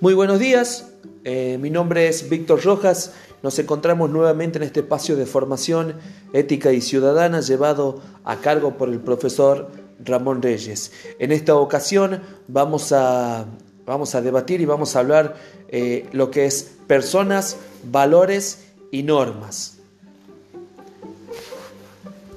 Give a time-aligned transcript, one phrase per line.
[0.00, 0.88] Muy buenos días,
[1.24, 3.12] eh, mi nombre es Víctor Rojas,
[3.42, 5.96] nos encontramos nuevamente en este espacio de formación
[6.32, 9.70] ética y ciudadana llevado a cargo por el profesor
[10.02, 10.90] Ramón Reyes.
[11.18, 13.44] En esta ocasión vamos a,
[13.84, 15.36] vamos a debatir y vamos a hablar
[15.68, 19.80] eh, lo que es personas, valores y normas.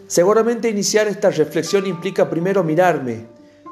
[0.08, 3.26] Seguramente iniciar esta reflexión implica primero mirarme,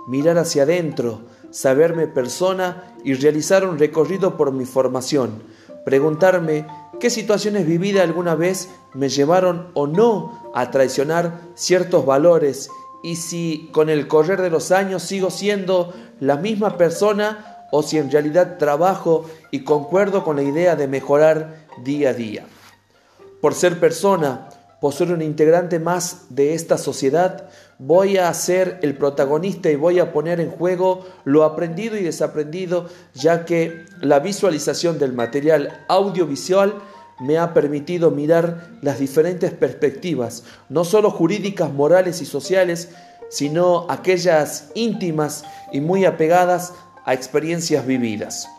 [0.08, 5.44] mirar hacia adentro, saberme persona y realizar un recorrido por mi formación,
[5.86, 6.66] preguntarme
[7.00, 12.70] qué situaciones vividas alguna vez me llevaron o no a traicionar ciertos valores
[13.04, 17.98] y si con el correr de los años sigo siendo la misma persona o si
[17.98, 22.46] en realidad trabajo y concuerdo con la idea de mejorar día a día.
[23.40, 24.50] Por ser persona,
[24.82, 30.00] por ser un integrante más de esta sociedad, voy a ser el protagonista y voy
[30.00, 36.82] a poner en juego lo aprendido y desaprendido, ya que la visualización del material audiovisual
[37.20, 42.90] me ha permitido mirar las diferentes perspectivas, no solo jurídicas, morales y sociales,
[43.30, 46.74] sino aquellas íntimas y muy apegadas
[47.06, 48.50] a experiencias vividas.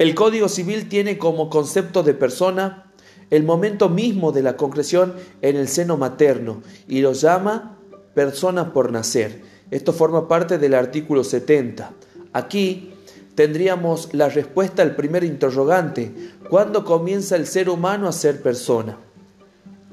[0.00, 2.87] El Código Civil tiene como concepto de persona
[3.30, 7.78] el momento mismo de la concreción en el seno materno y lo llama
[8.14, 9.42] persona por nacer.
[9.70, 11.92] Esto forma parte del artículo 70.
[12.32, 12.94] Aquí
[13.34, 16.12] tendríamos la respuesta al primer interrogante,
[16.50, 18.98] ¿cuándo comienza el ser humano a ser persona?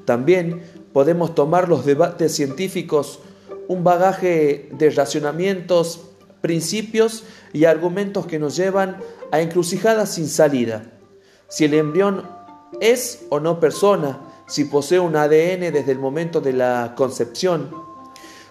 [0.04, 0.62] También
[0.92, 3.20] podemos tomar los debates científicos
[3.68, 6.00] un bagaje de racionamientos,
[6.40, 8.98] principios y argumentos que nos llevan
[9.32, 10.92] a encrucijadas sin salida.
[11.48, 12.24] Si el embrión
[12.80, 14.20] ¿Es o no persona?
[14.46, 17.70] Si posee un ADN desde el momento de la concepción.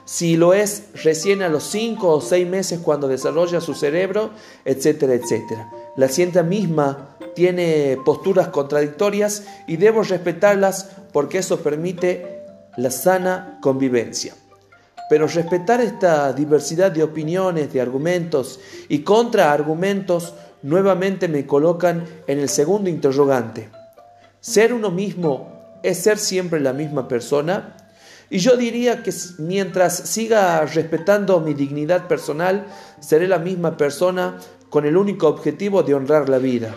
[0.04, 4.32] Si lo es recién a los 5 o 6 meses cuando desarrolla su cerebro,
[4.64, 5.72] etcétera, etcétera.
[5.96, 12.44] La ciencia misma tiene posturas contradictorias y debo respetarlas porque eso permite
[12.78, 14.36] la sana convivencia.
[15.10, 18.60] Pero respetar esta diversidad de opiniones, de argumentos
[18.90, 20.34] y contraargumentos
[20.64, 23.70] nuevamente me colocan en el segundo interrogante.
[24.46, 27.78] Ser uno mismo es ser siempre la misma persona.
[28.30, 32.68] Y yo diría que mientras siga respetando mi dignidad personal,
[33.00, 34.38] seré la misma persona
[34.70, 36.76] con el único objetivo de honrar la vida,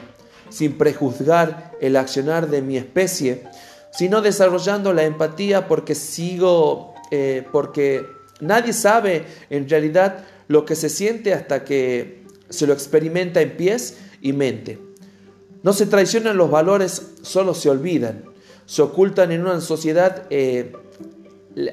[0.48, 3.44] sin prejuzgar el accionar de mi especie,
[3.92, 8.06] sino desarrollando la empatía porque sigo, eh, porque
[8.40, 13.98] nadie sabe en realidad lo que se siente hasta que se lo experimenta en pies
[14.22, 14.87] y mente.
[15.62, 18.24] No se traicionan los valores, solo se olvidan.
[18.66, 20.72] Se ocultan en una sociedad eh,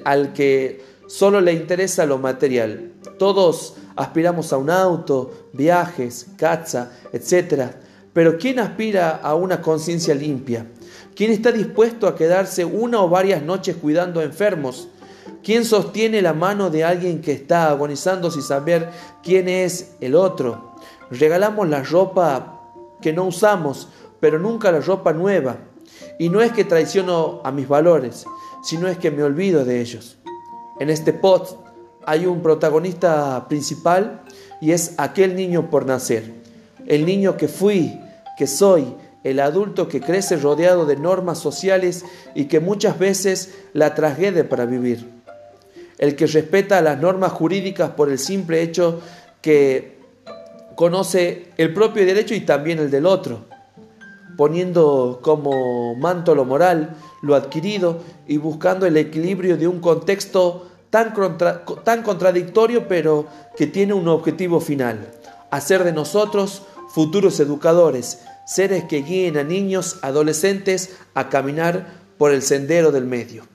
[0.06, 2.94] al que solo le interesa lo material.
[3.20, 7.72] Todos aspiramos a un auto, viajes, caza, etc.
[8.14, 10.68] Pero ¿quién aspira a una conciencia limpia?
[11.16, 14.88] ¿Quién está dispuesto a quedarse una o varias noches cuidando a enfermos?
[15.44, 18.90] ¿Quién sostiene la mano de alguien que está agonizando sin saber
[19.22, 20.76] quién es el otro?
[21.12, 22.55] Regalamos la ropa
[23.06, 23.88] que no usamos,
[24.20, 25.58] pero nunca la ropa nueva.
[26.18, 28.26] Y no es que traiciono a mis valores,
[28.64, 30.18] sino es que me olvido de ellos.
[30.80, 31.60] En este post
[32.04, 34.24] hay un protagonista principal
[34.60, 36.34] y es aquel niño por nacer.
[36.88, 37.96] El niño que fui,
[38.40, 43.94] que soy, el adulto que crece rodeado de normas sociales y que muchas veces la
[43.94, 45.08] trasguede para vivir.
[46.00, 49.00] El que respeta las normas jurídicas por el simple hecho
[49.44, 49.95] que
[50.76, 53.46] conoce el propio derecho y también el del otro,
[54.38, 61.14] poniendo como manto lo moral, lo adquirido y buscando el equilibrio de un contexto tan,
[61.84, 63.28] tan contradictorio pero
[63.58, 65.12] que tiene un objetivo final,
[65.52, 71.88] hacer de nosotros futuros educadores, seres que guíen a niños, adolescentes a caminar
[72.18, 73.55] por el sendero del medio.